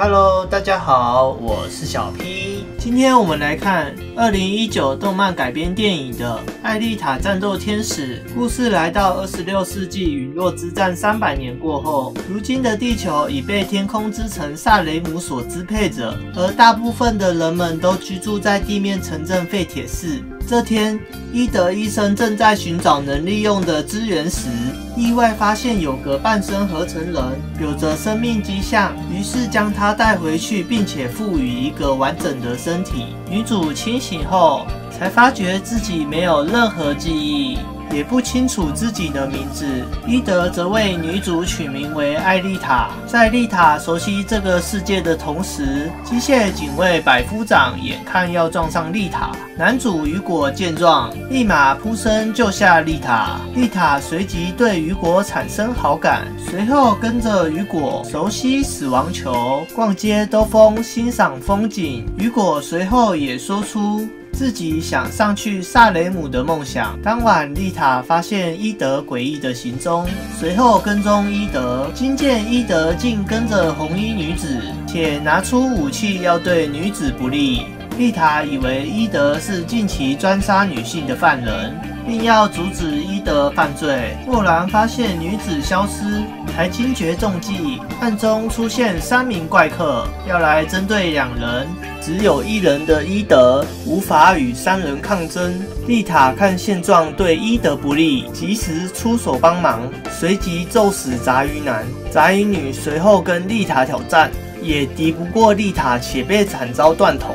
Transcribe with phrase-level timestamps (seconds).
[0.00, 2.64] Hello，大家好，我是小 P。
[2.78, 8.24] 今天我们来看二零一九动漫改编电影的《艾丽塔：战斗天使》。
[8.32, 20.22] 故事来到二十六世纪陨落之战三百年过后，如今的地球已被天空之城萨雷姆所支配着，而大部分的人们都居住在地面城镇废铁市。
[20.48, 20.98] 这天，
[21.30, 24.48] 伊德医生正在寻找能利用的资源时，
[24.96, 27.22] 意外发现有个半身合成人
[27.60, 33.08] 有着生命迹象，于是将他带回去，并且赋予一个完整的身体。
[33.28, 37.58] 女主清醒后，才发觉自己没有任何记忆。
[37.92, 39.66] 也不清楚自己的名字，
[40.06, 42.90] 伊德则为女主取名为艾丽塔。
[43.06, 49.32] 在丽塔熟悉这个世界的同时，机械警卫百夫长眼看要撞上丽塔。
[49.56, 53.40] 男主雨果见状，立马扑身救下丽塔。
[53.54, 62.06] 丽塔随即对雨果产生好感，随后跟着雨果熟悉死亡球，逛街兜风，欣赏风景。
[62.16, 64.06] 雨果随后也说出。
[64.38, 66.96] 自己想上去萨雷姆的梦想。
[67.02, 70.06] 当晚，丽塔发现伊德诡异的行踪，
[70.38, 77.66] 随后跟踪伊德，惊见伊德竟跟着红衣女子，且拿出武器要对女子不利。
[77.98, 84.16] 丽塔以为伊德是近期专杀女性的犯人，并要阻止伊德犯罪。
[84.28, 86.22] 蓦然发现女子消失，
[86.56, 91.66] 还惊觉中计，暗中出现三名怪客，要来针对两人。
[92.08, 95.54] 只有一人的伊德无法与三人抗争。
[95.86, 101.84] 丽塔看现状对伊德不利，及时出手帮忙，随即揍死杂鱼男。
[102.10, 104.30] 杂鱼女随后跟丽塔挑战，
[104.62, 107.34] 也敌不过丽塔，且被惨遭断头。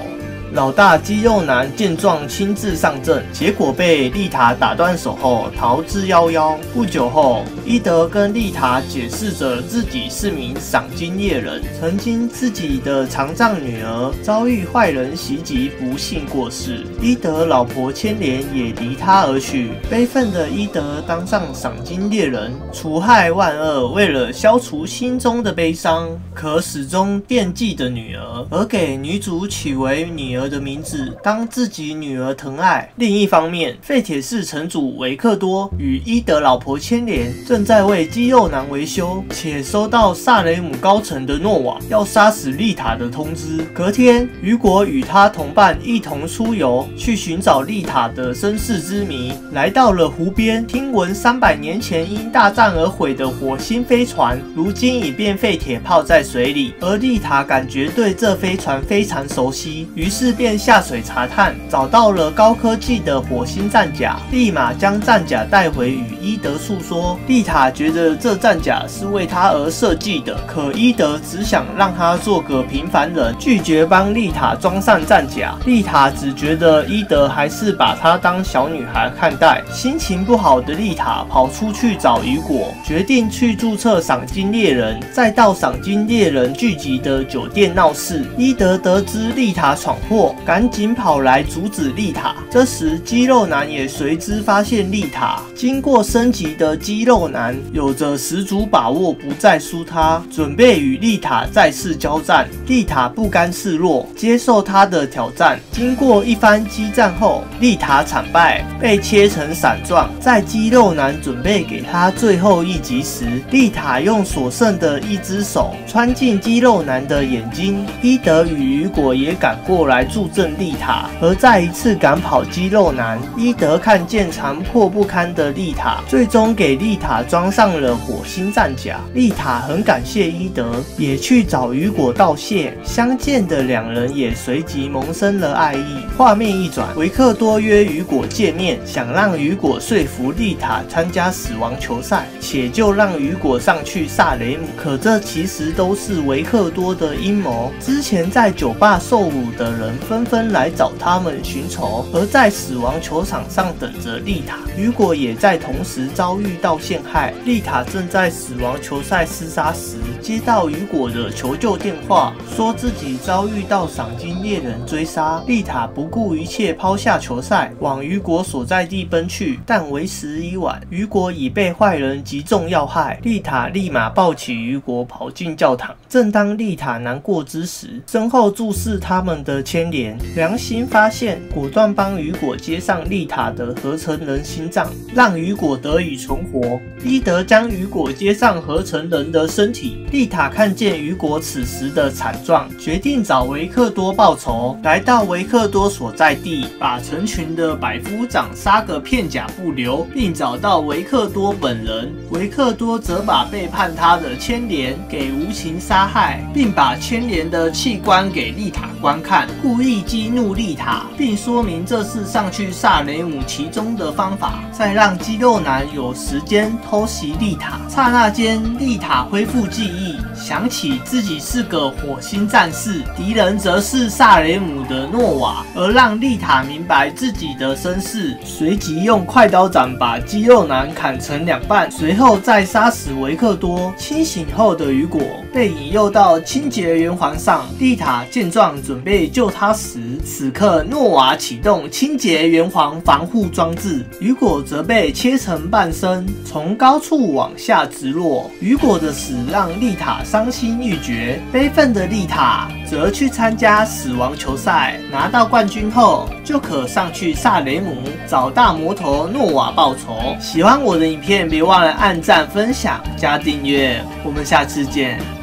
[0.53, 6.55] 老大肌肉男见状亲自上阵，结果被丽塔打断手后逃之夭夭。
[6.71, 16.85] 不久后，伊德跟丽塔解释着自己是名赏金猎人，曾经自己的残障女儿遭遇坏人袭击，不幸过世。
[17.01, 30.42] 伊德老婆千莲也离他而去，悲愤的伊德当上赏金猎人，除害万恶，为了消除心中的悲伤，可始终惦记的女儿，而给女主取为女儿。
[30.49, 32.91] 的名字当自己女儿疼爱。
[32.97, 43.63] 另一方面，废铁市城主维克多与伊德老婆牵连正在为肌肉男维修，且收到萨雷姆高层的诺瓦要杀死丽塔的通知。
[43.73, 49.33] 隔天，雨果与他同伴一同出游，去寻找丽塔的身世之谜。
[49.53, 56.73] 来到了湖边，听闻三百年前因大战而毁的火星飞船，如今已变废铁，泡在水里。
[56.81, 60.32] 而丽塔感觉对这飞船非常熟悉，于是。
[60.33, 67.17] 便下水查探，找到了高科技的火星战甲，立马将战甲带回与伊德诉说。
[67.27, 75.55] 丽塔觉得这战甲是为他而设计的，可伊德只想让他做个平凡人，拒绝帮丽塔装上战甲。
[75.65, 88.25] 丽塔只觉得伊德还是把她当小女孩看待，心情不好的丽塔跑出去找雨果，决定去注册赏金猎人，再到赏金猎人聚集的酒店闹事。
[88.37, 90.12] 伊德得知丽塔闯祸。
[90.45, 92.35] 赶紧跑来阻止丽塔。
[92.49, 95.41] 这时，肌肉男也随之发现丽塔。
[95.55, 102.47] 经过升级的肌肉男有着十足把握不再输他，准备与丽塔再次交战。
[102.67, 105.59] 丽塔不甘示弱，接受他的挑战。
[105.71, 110.09] 经过一番激战后，丽塔惨败，被切成散状。
[110.19, 117.85] 在肌肉男准备给他最后一击时，丽塔用所剩的一只手穿进肌肉男的眼睛。
[118.01, 120.02] 伊德与雨果也赶过来。
[120.03, 123.19] 助阵丽塔，而再一次赶跑肌肉男。
[123.37, 128.99] 伊德看见残破不堪的丽塔，最终给丽塔装上了火星战甲。
[129.13, 132.77] 丽塔很感谢伊德，也去找雨果道谢。
[132.83, 136.05] 相见的两人也随即萌生了爱意。
[136.17, 144.67] 画面一转，维克多约雨果见面，想让雨果说服丽塔参加死亡球赛，且就让雨果上去萨雷姆。
[144.77, 147.71] 可这其实都是维克多的阴谋。
[147.79, 149.92] 之前在酒吧受辱的人。
[149.99, 154.57] 纷纷来找他们寻仇，而在死亡球场上等着丽塔。
[154.75, 157.31] 雨果也在同时遭遇到陷害。
[157.45, 165.43] 丽塔正在死亡球赛厮杀时，接到雨果的求救电话，说自己遭遇到赏金猎人追杀。
[165.45, 170.81] 丽塔不顾一切抛下球赛，往雨果所在地奔去，但为时已晚。
[170.89, 175.95] 雨果已被坏人击中要害，丽塔立马抱起雨果跑进教堂。
[176.09, 179.82] 正当丽塔难过之时，身后注视他们的千。
[179.91, 180.17] 连。
[180.35, 186.79] 良心发现，果断帮雨果接上丽塔的合成人心脏，让雨果得以存活。
[187.03, 190.05] 伊德将雨果接上合成人的身体。
[190.11, 194.77] 丽塔看见雨果此时的惨状，决定找维克多报仇。
[194.83, 202.11] 来到维克多所在地，把成群的百夫长杀个片甲不留，并找到维克多本人。
[202.29, 217.79] 维克多则把背叛他的牵连给无情杀害，并把牵连的器官给丽塔观看，故故意激怒丽塔，并说明这是上去萨雷姆其中的方法，再让肌肉男有时间偷袭丽塔。
[217.89, 233.91] 刹那间，丽塔恢复记忆，想起自己是个火星战士，敌人则是萨雷姆的诺瓦，而让丽塔明白自己的身世，随即用快刀斩把肌肉男砍成两半，随后再杀死维克多。
[233.97, 235.19] 清醒后的雨果
[235.51, 248.49] 被引诱到清洁圆环上，丽塔见状准备救他时，此刻诺瓦启动清洁圆环防护装置，雨果则被切成半身，从高处往下直落。
[248.59, 260.35] 雨果的死让丽塔伤心欲绝，悲愤的丽塔则去参加死亡球赛，拿到冠军后就可上去萨雷姆找大魔头诺瓦报仇。
[260.41, 264.03] 喜欢我的影片，别忘了按赞、分享、加订阅。
[264.25, 265.42] 我们下次见。